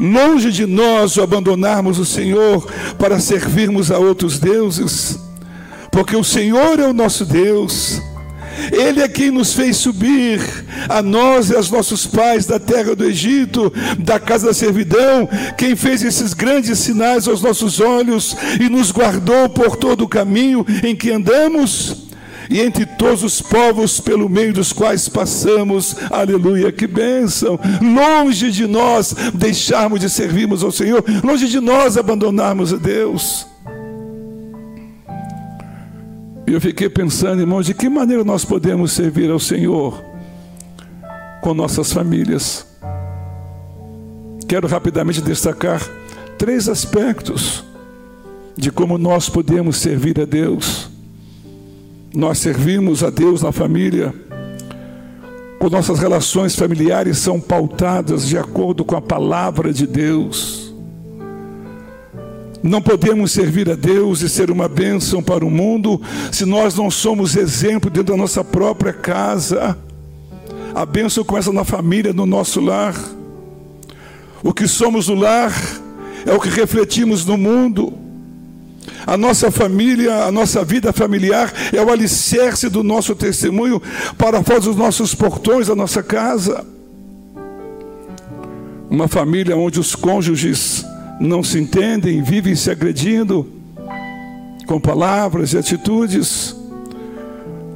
Longe 0.00 0.50
de 0.50 0.64
nós 0.64 1.18
o 1.18 1.22
abandonarmos 1.22 1.98
o 1.98 2.06
Senhor 2.06 2.66
para 2.98 3.20
servirmos 3.20 3.90
a 3.90 3.98
outros 3.98 4.38
deuses, 4.38 5.18
porque 5.92 6.16
o 6.16 6.24
Senhor 6.24 6.80
é 6.80 6.88
o 6.88 6.94
nosso 6.94 7.26
Deus 7.26 8.00
ele 8.72 9.02
é 9.02 9.08
quem 9.08 9.30
nos 9.30 9.52
fez 9.52 9.76
subir, 9.76 10.40
a 10.88 11.02
nós 11.02 11.50
e 11.50 11.56
aos 11.56 11.70
nossos 11.70 12.06
pais 12.06 12.46
da 12.46 12.58
terra 12.58 12.94
do 12.94 13.04
Egito, 13.04 13.72
da 13.98 14.18
casa 14.18 14.48
da 14.48 14.54
servidão, 14.54 15.28
quem 15.56 15.76
fez 15.76 16.02
esses 16.02 16.34
grandes 16.34 16.78
sinais 16.78 17.26
aos 17.28 17.42
nossos 17.42 17.80
olhos 17.80 18.36
e 18.60 18.68
nos 18.68 18.90
guardou 18.90 19.48
por 19.48 19.76
todo 19.76 20.04
o 20.04 20.08
caminho 20.08 20.64
em 20.82 20.94
que 20.94 21.10
andamos 21.10 22.04
e 22.50 22.60
entre 22.60 22.84
todos 22.84 23.22
os 23.22 23.40
povos 23.40 24.00
pelo 24.00 24.28
meio 24.28 24.52
dos 24.52 24.72
quais 24.72 25.08
passamos. 25.08 25.96
Aleluia, 26.10 26.70
que 26.70 26.86
bênção! 26.86 27.58
Longe 27.80 28.50
de 28.50 28.66
nós 28.66 29.14
deixarmos 29.34 30.00
de 30.00 30.10
servirmos 30.10 30.62
ao 30.62 30.72
Senhor, 30.72 31.02
longe 31.22 31.48
de 31.48 31.60
nós 31.60 31.96
abandonarmos 31.96 32.72
a 32.72 32.76
Deus. 32.76 33.53
Eu 36.54 36.60
fiquei 36.60 36.88
pensando, 36.88 37.40
irmãos, 37.40 37.66
de 37.66 37.74
que 37.74 37.88
maneira 37.88 38.22
nós 38.22 38.44
podemos 38.44 38.92
servir 38.92 39.28
ao 39.28 39.40
Senhor 39.40 40.04
com 41.42 41.52
nossas 41.52 41.92
famílias. 41.92 42.64
Quero 44.46 44.68
rapidamente 44.68 45.20
destacar 45.20 45.82
três 46.38 46.68
aspectos 46.68 47.64
de 48.56 48.70
como 48.70 48.96
nós 48.96 49.28
podemos 49.28 49.78
servir 49.78 50.20
a 50.20 50.24
Deus. 50.24 50.88
Nós 52.14 52.38
servimos 52.38 53.02
a 53.02 53.10
Deus 53.10 53.42
na 53.42 53.50
família, 53.50 54.14
quando 55.58 55.72
nossas 55.72 55.98
relações 55.98 56.54
familiares 56.54 57.18
são 57.18 57.40
pautadas 57.40 58.28
de 58.28 58.38
acordo 58.38 58.84
com 58.84 58.96
a 58.96 59.02
palavra 59.02 59.72
de 59.72 59.88
Deus. 59.88 60.53
Não 62.64 62.80
podemos 62.80 63.30
servir 63.30 63.68
a 63.68 63.74
Deus 63.74 64.22
e 64.22 64.28
ser 64.28 64.50
uma 64.50 64.70
bênção 64.70 65.22
para 65.22 65.44
o 65.44 65.50
mundo 65.50 66.00
se 66.32 66.46
nós 66.46 66.74
não 66.74 66.90
somos 66.90 67.36
exemplo 67.36 67.90
dentro 67.90 68.14
da 68.14 68.16
nossa 68.16 68.42
própria 68.42 68.90
casa. 68.90 69.76
A 70.74 70.86
bênção 70.86 71.22
começa 71.22 71.52
na 71.52 71.62
família, 71.62 72.14
no 72.14 72.24
nosso 72.24 72.62
lar. 72.62 72.94
O 74.42 74.50
que 74.54 74.66
somos 74.66 75.08
no 75.08 75.14
lar 75.14 75.52
é 76.24 76.32
o 76.32 76.40
que 76.40 76.48
refletimos 76.48 77.26
no 77.26 77.36
mundo. 77.36 77.92
A 79.06 79.18
nossa 79.18 79.50
família, 79.50 80.24
a 80.24 80.32
nossa 80.32 80.64
vida 80.64 80.90
familiar 80.90 81.52
é 81.70 81.82
o 81.82 81.90
alicerce 81.90 82.70
do 82.70 82.82
nosso 82.82 83.14
testemunho 83.14 83.80
para 84.16 84.42
fora 84.42 84.60
dos 84.60 84.74
nossos 84.74 85.14
portões 85.14 85.66
da 85.66 85.76
nossa 85.76 86.02
casa. 86.02 86.64
Uma 88.88 89.06
família 89.06 89.54
onde 89.54 89.78
os 89.78 89.94
cônjuges 89.94 90.82
não 91.20 91.42
se 91.42 91.58
entendem, 91.58 92.22
vivem 92.22 92.54
se 92.54 92.70
agredindo 92.70 93.46
com 94.66 94.80
palavras 94.80 95.52
e 95.52 95.58
atitudes. 95.58 96.56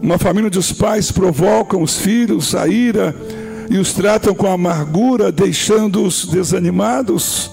Uma 0.00 0.18
família 0.18 0.46
onde 0.48 0.58
os 0.58 0.72
pais 0.72 1.10
provocam 1.10 1.82
os 1.82 1.98
filhos 1.98 2.54
a 2.54 2.66
ira 2.66 3.14
e 3.70 3.78
os 3.78 3.92
tratam 3.92 4.34
com 4.34 4.46
amargura, 4.46 5.30
deixando-os 5.30 6.26
desanimados. 6.26 7.50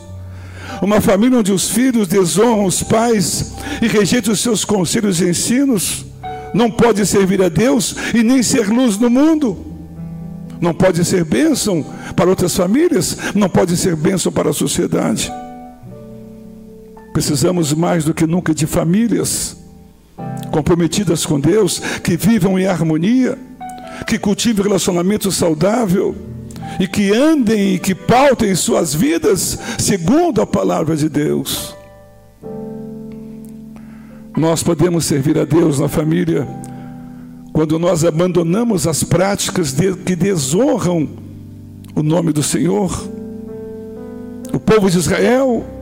Uma 0.82 1.01
família 1.01 1.39
onde 1.39 1.51
os 1.51 1.70
filhos 1.70 2.08
desonram 2.08 2.65
os 2.65 2.84
pais 2.84 3.54
e 3.82 3.88
rejeitam 3.88 4.34
os 4.34 4.42
seus 4.42 4.65
conselhos 4.65 5.22
e 5.22 5.30
ensinos, 5.30 6.06
não 6.54 6.70
pode 6.72 7.06
servir 7.06 7.42
a 7.42 7.50
Deus 7.50 7.96
e 8.13 8.24
nem 8.24 8.42
ser 8.42 8.70
luz 8.70 8.98
no 8.98 9.10
mundo. 9.10 9.58
não 10.62 10.74
pode 10.74 11.04
ser 11.04 11.25
bênção 11.25 11.86
para 12.15 12.30
outras 12.30 12.56
famílias, 12.56 13.18
não 13.36 13.50
pode 13.50 13.75
ser 13.75 13.96
bênção 13.96 14.32
para 14.32 14.50
a 14.50 14.54
sociedade. 14.54 15.32
Precisamos 17.15 17.74
mais 17.74 18.03
do 18.03 18.13
que 18.13 18.27
nunca 18.27 18.53
de 18.53 18.67
famílias 18.67 19.55
comprometidas 20.51 21.25
com 21.25 21.39
Deus, 21.39 21.79
que 22.03 22.17
vivam 22.17 22.60
em 22.60 22.67
harmonia, 22.67 23.39
que 24.05 24.19
cultivem 24.19 24.65
relacionamento 24.65 25.31
saudável 25.31 26.13
e 26.77 26.89
que 26.89 27.13
andem 27.13 27.75
e 27.75 27.79
que 27.79 27.95
pautem 27.95 28.53
suas 28.53 28.93
vidas 28.93 29.57
segundo 29.79 30.41
a 30.41 30.45
palavra 30.45 30.93
de 30.98 31.07
Deus. 31.07 31.74
Nós 34.36 34.62
podemos 34.62 35.05
servir 35.05 35.39
a 35.39 35.45
Deus 35.45 35.79
na 35.79 35.88
família 35.88 36.45
quando 37.53 37.79
nós 37.79 38.03
abandonamos 38.03 38.86
as 38.88 39.05
práticas 39.05 39.74
que 40.05 40.17
desonram 40.17 41.07
o 41.95 42.03
nome 42.03 42.34
do 42.34 42.43
Senhor. 42.43 42.91
O 44.51 44.60
povo 44.60 44.91
de 44.91 44.98
Israel, 44.98 45.75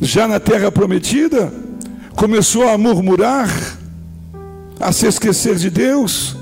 já 0.00 0.26
na 0.28 0.40
terra 0.40 0.70
prometida, 0.70 1.52
começou 2.16 2.68
a 2.68 2.78
murmurar, 2.78 3.48
a 4.80 4.92
se 4.92 5.06
esquecer 5.06 5.56
de 5.56 5.70
Deus, 5.70 6.36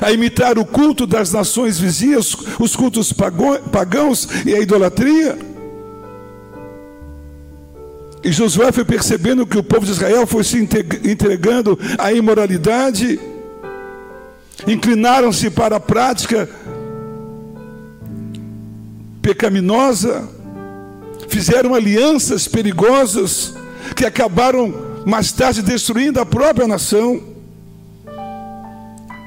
a 0.00 0.12
imitar 0.12 0.58
o 0.58 0.64
culto 0.64 1.06
das 1.06 1.32
nações 1.32 1.78
vizinhas, 1.78 2.36
os 2.58 2.76
cultos 2.76 3.12
pagãos 3.12 4.28
e 4.44 4.54
a 4.54 4.60
idolatria. 4.60 5.38
E 8.22 8.32
Josué 8.32 8.72
foi 8.72 8.84
percebendo 8.84 9.46
que 9.46 9.56
o 9.56 9.62
povo 9.62 9.86
de 9.86 9.92
Israel 9.92 10.26
foi 10.26 10.44
se 10.44 10.58
entregando 10.58 11.78
à 11.96 12.12
imoralidade, 12.12 13.20
inclinaram-se 14.66 15.50
para 15.50 15.76
a 15.76 15.80
prática 15.80 16.48
pecaminosa, 19.22 20.35
fizeram 21.36 21.74
alianças 21.74 22.48
perigosas 22.48 23.52
que 23.94 24.06
acabaram 24.06 25.02
mais 25.04 25.32
tarde 25.32 25.60
destruindo 25.60 26.18
a 26.18 26.24
própria 26.24 26.66
nação. 26.66 27.20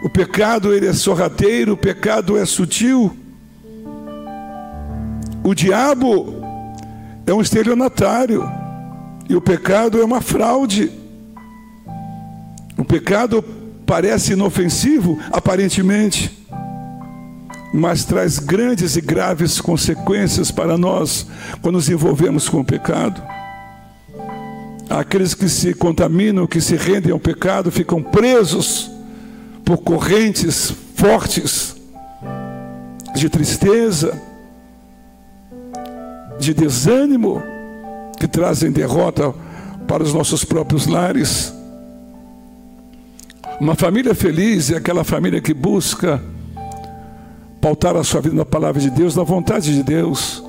O 0.04 0.10
pecado 0.10 0.74
ele 0.74 0.88
é 0.88 0.94
sorrateiro, 0.94 1.74
o 1.74 1.78
pecado 1.78 2.36
é 2.36 2.46
sutil. 2.46 3.16
O 5.44 5.54
diabo 5.54 6.34
é 7.28 7.32
um 7.34 7.42
estelionatário. 7.42 8.44
E 9.30 9.36
o 9.36 9.42
pecado 9.42 10.01
é 10.01 10.04
uma 10.04 10.20
fraude. 10.20 10.92
O 12.75 12.84
pecado 12.84 13.46
parece 13.86 14.34
inofensivo, 14.34 15.20
aparentemente, 15.32 16.38
mas 17.74 18.04
traz 18.04 18.40
grandes 18.40 18.96
e 18.96 19.02
graves 19.02 19.62
consequências 19.62 20.52
para 20.52 20.78
nós 20.78 21.28
quando 21.62 21.76
nos 21.76 21.90
envolvemos 21.90 22.50
com 22.50 22.60
o 22.62 22.66
pecado. 22.66 23.22
Aqueles 24.90 25.36
que 25.36 25.48
se 25.48 25.74
contaminam, 25.74 26.48
que 26.48 26.60
se 26.60 26.76
rendem 26.76 27.12
ao 27.12 27.20
pecado, 27.20 27.72
ficam 27.72 28.02
presos 28.02 28.90
por 29.64 29.78
correntes 29.78 30.74
fortes 30.96 31.76
de 33.16 33.30
tristeza, 33.30 34.20
de 36.40 36.54
desânimo 36.54 37.44
que 38.18 38.28
trazem 38.28 38.72
derrota 38.72 39.34
para 39.88 40.02
os 40.02 40.14
nossos 40.14 40.44
próprios 40.44 40.88
lares. 40.88 41.54
Uma 43.60 43.76
família 43.76 44.16
feliz 44.16 44.72
é 44.72 44.78
aquela 44.78 45.04
família 45.04 45.40
que 45.40 45.54
busca 45.54 46.20
pautar 47.62 47.96
a 47.96 48.04
sua 48.04 48.22
vida 48.22 48.36
na 48.36 48.46
palavra 48.46 48.82
de 48.82 48.89
Deus, 48.89 49.16
na 49.16 49.24
vontade 49.24 49.74
de 49.74 49.84
Deus. 49.84 50.44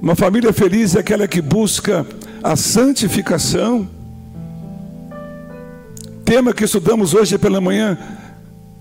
Uma 0.00 0.14
família 0.14 0.52
feliz 0.52 0.94
é 0.94 1.00
aquela 1.00 1.26
que 1.26 1.40
busca 1.40 2.06
a 2.42 2.56
santificação. 2.56 3.88
Tema 6.24 6.52
que 6.52 6.64
estudamos 6.64 7.14
hoje 7.14 7.38
pela 7.38 7.60
manhã 7.60 7.98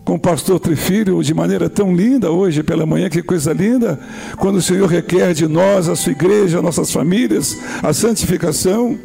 com 0.04 0.16
o 0.16 0.20
pastor 0.20 0.58
Trifilho 0.60 1.22
de 1.22 1.34
maneira 1.34 1.70
tão 1.70 1.94
linda 1.94 2.32
hoje 2.32 2.64
pela 2.64 2.86
manhã, 2.86 3.10
que 3.10 3.22
coisa 3.22 3.52
linda, 3.52 4.00
quando 4.38 4.56
o 4.56 4.62
Senhor 4.62 4.88
requer 4.88 5.34
de 5.34 5.48
nós, 5.48 5.90
a 5.90 5.98
sua 5.98 6.14
igreja, 6.14 6.62
nossas 6.62 6.92
famílias, 6.92 7.58
a 7.84 7.92
santificação. 7.92 8.98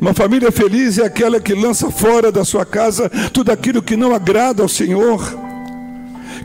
Uma 0.00 0.14
família 0.14 0.50
feliz 0.50 0.98
é 0.98 1.04
aquela 1.04 1.40
que 1.40 1.54
lança 1.54 1.90
fora 1.90 2.32
da 2.32 2.42
sua 2.42 2.64
casa 2.64 3.10
tudo 3.32 3.52
aquilo 3.52 3.82
que 3.82 3.96
não 3.96 4.14
agrada 4.14 4.62
ao 4.62 4.68
Senhor, 4.68 5.20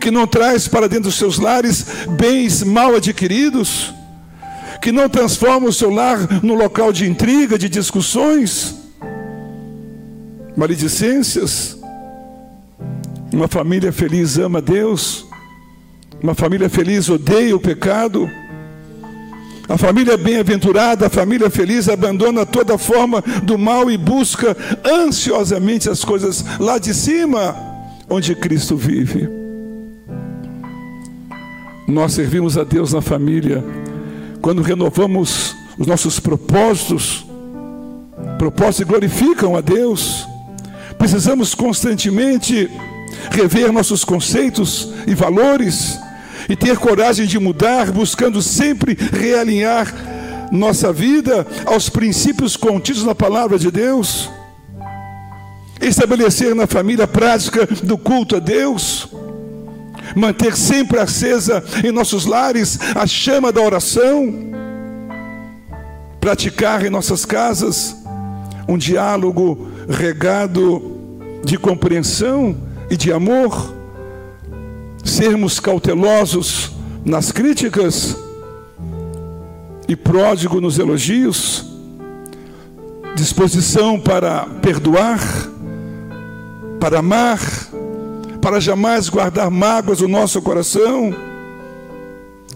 que 0.01 0.11
não 0.11 0.25
traz 0.25 0.67
para 0.67 0.89
dentro 0.89 1.05
dos 1.05 1.15
seus 1.15 1.37
lares 1.37 1.85
bens 2.17 2.63
mal 2.63 2.95
adquiridos, 2.95 3.93
que 4.81 4.91
não 4.91 5.07
transforma 5.07 5.69
o 5.69 5.73
seu 5.73 5.91
lar 5.91 6.17
num 6.43 6.55
local 6.55 6.91
de 6.91 7.07
intriga, 7.07 7.57
de 7.57 7.69
discussões, 7.69 8.75
maledicências. 10.57 11.77
Uma 13.31 13.47
família 13.47 13.93
feliz 13.93 14.37
ama 14.39 14.59
Deus. 14.59 15.25
Uma 16.21 16.33
família 16.33 16.69
feliz 16.69 17.07
odeia 17.07 17.55
o 17.55 17.59
pecado. 17.59 18.29
A 19.69 19.77
família 19.77 20.17
bem-aventurada, 20.17 21.07
a 21.07 21.09
família 21.09 21.49
feliz, 21.49 21.87
abandona 21.87 22.45
toda 22.45 22.77
forma 22.77 23.23
do 23.43 23.57
mal 23.57 23.89
e 23.89 23.97
busca 23.97 24.57
ansiosamente 24.83 25.89
as 25.89 26.03
coisas 26.03 26.43
lá 26.59 26.77
de 26.77 26.93
cima, 26.93 27.55
onde 28.09 28.35
Cristo 28.35 28.75
vive. 28.75 29.40
Nós 31.91 32.13
servimos 32.13 32.57
a 32.57 32.63
Deus 32.63 32.93
na 32.93 33.01
família 33.01 33.61
quando 34.41 34.61
renovamos 34.61 35.53
os 35.77 35.85
nossos 35.85 36.21
propósitos, 36.21 37.25
propósitos 38.37 38.77
que 38.77 38.85
glorificam 38.85 39.57
a 39.57 39.61
Deus. 39.61 40.25
Precisamos 40.97 41.53
constantemente 41.53 42.69
rever 43.29 43.73
nossos 43.73 44.05
conceitos 44.05 44.93
e 45.05 45.13
valores 45.13 45.99
e 46.47 46.55
ter 46.55 46.77
coragem 46.77 47.25
de 47.25 47.37
mudar, 47.37 47.91
buscando 47.91 48.41
sempre 48.41 48.97
realinhar 49.11 49.93
nossa 50.49 50.93
vida 50.93 51.45
aos 51.65 51.89
princípios 51.89 52.55
contidos 52.55 53.03
na 53.03 53.13
palavra 53.13 53.59
de 53.59 53.69
Deus. 53.69 54.29
Estabelecer 55.81 56.55
na 56.55 56.67
família 56.67 57.03
a 57.03 57.07
prática 57.07 57.67
do 57.83 57.97
culto 57.97 58.37
a 58.37 58.39
Deus. 58.39 59.09
Manter 60.15 60.55
sempre 60.55 60.99
acesa 60.99 61.63
em 61.83 61.91
nossos 61.91 62.25
lares 62.25 62.79
a 62.95 63.05
chama 63.07 63.51
da 63.51 63.61
oração. 63.61 64.33
Praticar 66.19 66.85
em 66.85 66.89
nossas 66.89 67.25
casas 67.25 67.95
um 68.67 68.77
diálogo 68.77 69.67
regado 69.89 70.99
de 71.43 71.57
compreensão 71.57 72.55
e 72.89 72.95
de 72.95 73.11
amor, 73.11 73.73
sermos 75.03 75.59
cautelosos 75.59 76.71
nas 77.03 77.31
críticas 77.31 78.15
e 79.87 79.95
pródigo 79.95 80.61
nos 80.61 80.77
elogios, 80.77 81.65
disposição 83.15 83.99
para 83.99 84.45
perdoar, 84.61 85.19
para 86.79 86.99
amar, 86.99 87.39
para 88.41 88.59
jamais 88.59 89.07
guardar 89.07 89.49
mágoas 89.51 90.01
no 90.01 90.07
nosso 90.07 90.41
coração, 90.41 91.13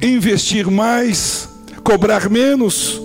investir 0.01 0.69
mais, 0.69 1.47
cobrar 1.83 2.29
menos, 2.29 3.01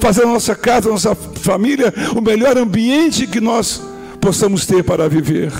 fazer 0.00 0.24
a 0.24 0.26
nossa 0.26 0.54
casa, 0.54 0.88
a 0.88 0.92
nossa 0.92 1.14
família 1.14 1.94
o 2.16 2.20
melhor 2.20 2.58
ambiente 2.58 3.26
que 3.26 3.40
nós 3.40 3.80
possamos 4.20 4.66
ter 4.66 4.82
para 4.82 5.08
viver. 5.08 5.52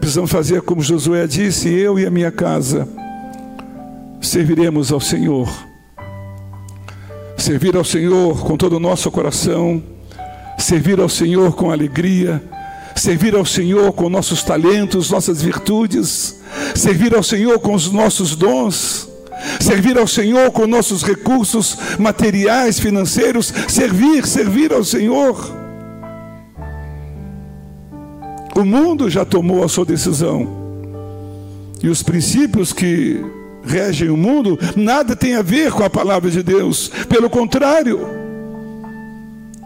Precisamos 0.00 0.30
fazer 0.30 0.60
como 0.62 0.82
Josué 0.82 1.26
disse: 1.26 1.68
eu 1.68 1.98
e 1.98 2.04
a 2.04 2.10
minha 2.10 2.30
casa 2.30 2.86
serviremos 4.20 4.90
ao 4.92 5.00
Senhor. 5.00 5.48
Servir 7.36 7.76
ao 7.76 7.84
Senhor 7.84 8.44
com 8.44 8.56
todo 8.56 8.76
o 8.76 8.80
nosso 8.80 9.10
coração, 9.10 9.82
servir 10.58 11.00
ao 11.00 11.08
Senhor 11.08 11.54
com 11.54 11.70
alegria, 11.70 12.42
servir 12.94 13.34
ao 13.34 13.44
Senhor 13.44 13.92
com 13.92 14.08
nossos 14.08 14.42
talentos, 14.42 15.10
nossas 15.10 15.42
virtudes, 15.42 16.36
servir 16.74 17.14
ao 17.14 17.22
Senhor 17.22 17.58
com 17.58 17.74
os 17.74 17.90
nossos 17.90 18.36
dons, 18.36 19.08
servir 19.60 19.98
ao 19.98 20.06
Senhor 20.06 20.50
com 20.50 20.66
nossos 20.66 21.02
recursos 21.02 21.76
materiais, 21.98 22.78
financeiros, 22.78 23.52
servir, 23.68 24.26
servir 24.26 24.72
ao 24.72 24.84
Senhor. 24.84 25.64
O 28.54 28.64
mundo 28.64 29.10
já 29.10 29.24
tomou 29.24 29.64
a 29.64 29.68
sua 29.68 29.84
decisão. 29.84 30.62
E 31.82 31.88
os 31.88 32.02
princípios 32.02 32.72
que 32.72 33.20
regem 33.64 34.08
o 34.08 34.16
mundo 34.16 34.58
nada 34.76 35.16
tem 35.16 35.34
a 35.34 35.42
ver 35.42 35.72
com 35.72 35.82
a 35.82 35.90
palavra 35.90 36.30
de 36.30 36.42
Deus. 36.42 36.88
Pelo 37.08 37.28
contrário, 37.28 38.23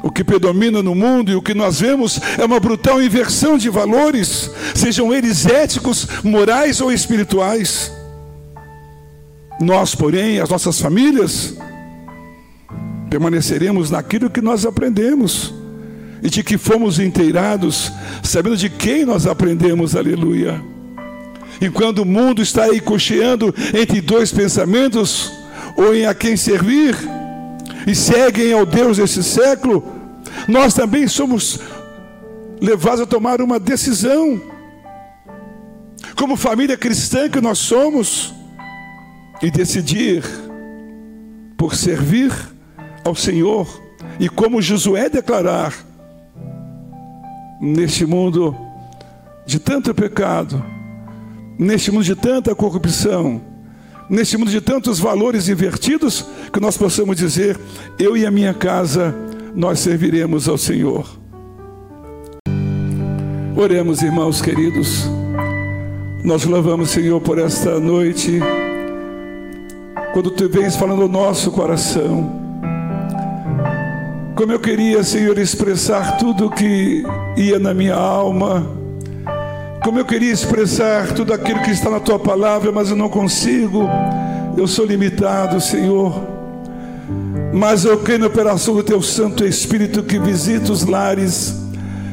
O 0.02 0.10
que 0.10 0.22
predomina 0.22 0.82
no 0.82 0.94
mundo 0.94 1.30
e 1.30 1.34
o 1.34 1.42
que 1.42 1.54
nós 1.54 1.80
vemos 1.80 2.20
é 2.38 2.44
uma 2.44 2.60
brutal 2.60 3.02
inversão 3.02 3.58
de 3.58 3.68
valores, 3.68 4.50
sejam 4.74 5.12
eles 5.12 5.44
éticos, 5.44 6.06
morais 6.22 6.80
ou 6.80 6.92
espirituais. 6.92 7.92
Nós, 9.60 9.94
porém, 9.94 10.38
as 10.38 10.48
nossas 10.48 10.80
famílias, 10.80 11.56
permaneceremos 13.10 13.90
naquilo 13.90 14.30
que 14.30 14.40
nós 14.40 14.64
aprendemos 14.64 15.52
e 16.22 16.30
de 16.30 16.42
que 16.44 16.56
fomos 16.56 17.00
inteirados, 17.00 17.92
sabendo 18.22 18.56
de 18.56 18.68
quem 18.68 19.04
nós 19.04 19.26
aprendemos, 19.26 19.96
aleluia. 19.96 20.62
E 21.60 21.68
quando 21.68 22.00
o 22.00 22.06
mundo 22.06 22.40
está 22.40 22.64
aí 22.64 22.80
cocheando 22.80 23.52
entre 23.74 24.00
dois 24.00 24.30
pensamentos, 24.30 25.32
ou 25.76 25.94
em 25.94 26.06
a 26.06 26.14
quem 26.14 26.36
servir, 26.36 26.96
e 27.88 27.94
seguem 27.94 28.52
ao 28.52 28.66
Deus 28.66 28.98
desse 28.98 29.24
século, 29.24 29.82
nós 30.46 30.74
também 30.74 31.08
somos 31.08 31.58
levados 32.60 33.00
a 33.00 33.06
tomar 33.06 33.40
uma 33.40 33.58
decisão. 33.58 34.38
Como 36.14 36.36
família 36.36 36.76
cristã 36.76 37.30
que 37.30 37.40
nós 37.40 37.56
somos, 37.56 38.34
e 39.40 39.50
decidir 39.50 40.22
por 41.56 41.74
servir 41.74 42.30
ao 43.06 43.14
Senhor, 43.14 43.66
e 44.20 44.28
como 44.28 44.60
Josué 44.60 45.08
declarar, 45.08 45.72
neste 47.58 48.04
mundo 48.04 48.54
de 49.46 49.58
tanto 49.58 49.94
pecado, 49.94 50.62
neste 51.58 51.90
mundo 51.90 52.04
de 52.04 52.14
tanta 52.14 52.54
corrupção, 52.54 53.40
neste 54.08 54.36
mundo 54.36 54.50
de 54.50 54.60
tantos 54.60 54.98
valores 54.98 55.48
invertidos, 55.48 56.24
que 56.52 56.60
nós 56.60 56.76
possamos 56.76 57.16
dizer: 57.16 57.58
eu 57.98 58.16
e 58.16 58.24
a 58.24 58.30
minha 58.30 58.54
casa, 58.54 59.14
nós 59.54 59.80
serviremos 59.80 60.48
ao 60.48 60.56
Senhor. 60.56 61.06
Oremos, 63.56 64.02
irmãos 64.02 64.40
queridos. 64.40 65.10
Nós 66.22 66.44
louvamos, 66.44 66.90
Senhor, 66.90 67.20
por 67.20 67.38
esta 67.38 67.80
noite. 67.80 68.40
Quando 70.12 70.30
tu 70.30 70.48
vens 70.48 70.76
falando 70.76 71.04
o 71.04 71.08
nosso 71.08 71.50
coração. 71.50 72.38
Como 74.36 74.52
eu 74.52 74.60
queria, 74.60 75.02
Senhor, 75.02 75.36
expressar 75.38 76.16
tudo 76.18 76.48
que 76.50 77.02
ia 77.36 77.58
na 77.58 77.74
minha 77.74 77.96
alma. 77.96 78.64
Como 79.88 80.00
eu 80.00 80.04
queria 80.04 80.30
expressar 80.30 81.14
tudo 81.14 81.32
aquilo 81.32 81.62
que 81.62 81.70
está 81.70 81.88
na 81.88 81.98
tua 81.98 82.18
palavra, 82.18 82.70
mas 82.70 82.90
eu 82.90 82.94
não 82.94 83.08
consigo. 83.08 83.88
Eu 84.54 84.66
sou 84.66 84.84
limitado, 84.84 85.58
Senhor. 85.62 86.12
Mas 87.54 87.86
eu 87.86 87.96
creio 87.96 88.20
na 88.20 88.26
operação 88.26 88.74
do 88.74 88.82
teu 88.82 89.00
Santo 89.00 89.46
Espírito 89.46 90.02
que 90.02 90.18
visita 90.18 90.70
os 90.70 90.84
lares, 90.84 91.56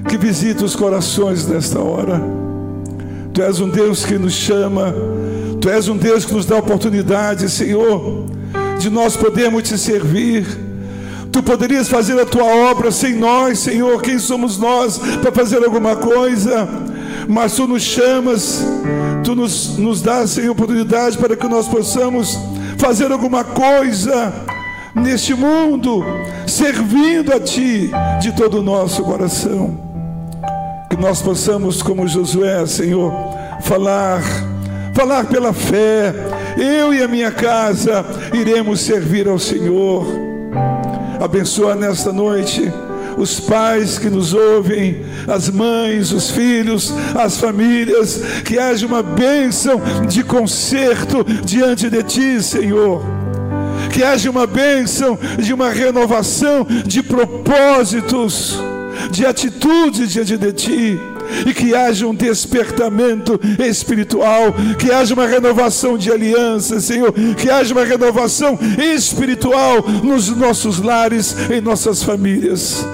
que 0.08 0.18
visita 0.18 0.64
os 0.64 0.74
corações 0.74 1.46
nesta 1.46 1.78
hora. 1.80 2.24
Tu 3.34 3.42
és 3.42 3.60
um 3.60 3.68
Deus 3.68 4.06
que 4.06 4.18
nos 4.18 4.32
chama, 4.32 4.96
Tu 5.60 5.70
és 5.70 5.90
um 5.90 5.98
Deus 5.98 6.24
que 6.24 6.34
nos 6.34 6.46
dá 6.46 6.56
oportunidade, 6.56 7.50
Senhor, 7.50 8.24
de 8.80 8.90
nós 8.90 9.18
podermos 9.18 9.64
te 9.64 9.78
servir 9.78 10.46
Tu 11.36 11.44
poderias 11.44 11.90
fazer 11.90 12.18
a 12.18 12.26
tua 12.26 12.46
obra 12.46 12.90
sem 12.92 13.14
nós, 13.14 13.60
Senhor. 13.60 14.02
Quem 14.02 14.18
somos 14.18 14.58
nós 14.58 14.98
para 15.22 15.34
fazer 15.34 15.62
alguma 15.66 15.98
coisa? 15.98 16.66
Mas 17.28 17.54
tu 17.54 17.68
nos 17.68 17.84
chamas, 17.84 18.64
tu 19.24 19.36
nos, 19.36 19.78
nos 19.78 20.02
dás, 20.02 20.32
Senhor, 20.32 20.52
oportunidade 20.52 21.18
para 21.18 21.36
que 21.36 21.48
nós 21.48 21.68
possamos 21.68 22.38
fazer 22.78 23.12
alguma 23.12 23.44
coisa 23.44 24.34
neste 24.94 25.34
mundo, 25.34 26.04
servindo 26.48 27.34
a 27.34 27.40
Ti 27.40 27.92
de 28.22 28.32
todo 28.34 28.60
o 28.60 28.64
nosso 28.64 29.04
coração. 29.04 29.78
Que 30.90 30.96
nós 30.98 31.22
possamos, 31.22 31.82
como 31.82 32.08
Josué, 32.08 32.66
Senhor, 32.66 33.12
falar, 33.62 34.22
falar 34.94 35.26
pela 35.26 35.52
fé. 35.52 36.14
Eu 36.58 36.94
e 36.94 37.04
a 37.04 37.08
minha 37.08 37.32
casa 37.32 38.06
iremos 38.34 38.82
servir 38.82 39.28
ao 39.28 39.40
Senhor. 39.40 40.06
Abençoa 41.20 41.76
nesta 41.76 42.14
noite 42.14 42.72
os 43.18 43.40
pais 43.40 43.98
que 43.98 44.10
nos 44.10 44.34
ouvem, 44.34 45.02
as 45.28 45.50
mães, 45.50 46.12
os 46.12 46.32
filhos, 46.32 46.94
as 47.16 47.38
famílias, 47.38 48.22
que 48.44 48.58
haja 48.60 48.86
uma 48.86 49.02
bênção 49.02 49.82
de 50.08 50.24
conserto 50.24 51.26
diante 51.44 51.90
de 51.90 52.04
Ti, 52.04 52.44
Senhor. 52.44 53.04
Que 53.92 54.04
haja 54.04 54.30
uma 54.30 54.46
bênção 54.46 55.18
de 55.40 55.54
uma 55.54 55.70
renovação 55.70 56.68
de 56.86 57.02
propósitos, 57.02 58.60
de 59.12 59.26
atitudes 59.26 60.12
diante 60.12 60.38
de 60.38 60.52
Ti. 60.52 61.00
E 61.46 61.54
que 61.56 61.74
haja 61.74 62.06
um 62.06 62.14
despertamento 62.14 63.40
espiritual, 63.58 64.54
que 64.78 64.92
haja 64.92 65.14
uma 65.14 65.26
renovação 65.26 65.98
de 65.98 66.12
aliança, 66.12 66.80
Senhor, 66.80 67.12
que 67.36 67.50
haja 67.50 67.74
uma 67.74 67.84
renovação 67.84 68.60
espiritual 68.78 69.84
nos 70.04 70.30
nossos 70.30 70.80
lares, 70.80 71.36
em 71.50 71.62
nossas 71.62 72.04
famílias 72.04 72.86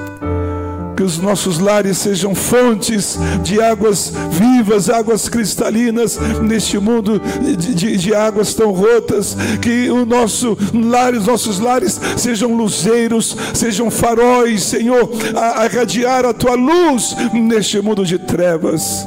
que 1.02 1.06
os 1.06 1.18
nossos 1.18 1.58
lares 1.58 1.98
sejam 1.98 2.36
fontes 2.36 3.18
de 3.42 3.60
águas 3.60 4.14
vivas, 4.30 4.88
águas 4.88 5.28
cristalinas 5.28 6.20
neste 6.44 6.78
mundo 6.78 7.20
de, 7.42 7.74
de, 7.74 7.98
de 7.98 8.14
águas 8.14 8.54
tão 8.54 8.70
rotas, 8.70 9.36
que 9.60 9.90
o 9.90 10.06
nosso 10.06 10.56
lar, 10.72 11.16
os 11.16 11.26
nossos 11.26 11.60
lares 11.60 12.00
sejam 12.16 12.56
luzeiros, 12.56 13.36
sejam 13.52 13.90
faróis, 13.90 14.62
Senhor, 14.62 15.10
a, 15.36 15.64
a 15.64 15.68
radiar 15.68 16.24
a 16.24 16.36
tua 16.36 16.54
luz 16.54 17.16
neste 17.34 17.82
mundo 17.82 18.06
de 18.06 18.20
trevas. 18.20 19.04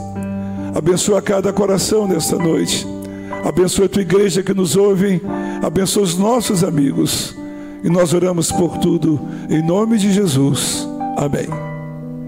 Abençoa 0.74 1.22
cada 1.22 1.52
coração 1.52 2.08
nesta 2.08 2.36
noite. 2.36 2.84
Abençoa 3.44 3.86
a 3.86 3.88
tua 3.88 4.02
igreja 4.02 4.42
que 4.42 4.52
nos 4.52 4.74
ouve. 4.74 5.22
Abençoa 5.62 6.02
os 6.02 6.18
nossos 6.18 6.64
amigos. 6.64 7.36
E 7.84 7.88
nós 7.88 8.12
oramos 8.12 8.50
por 8.50 8.78
tudo 8.78 9.20
em 9.48 9.64
nome 9.64 9.96
de 9.96 10.12
Jesus. 10.12 10.88
Amém. 11.16 11.73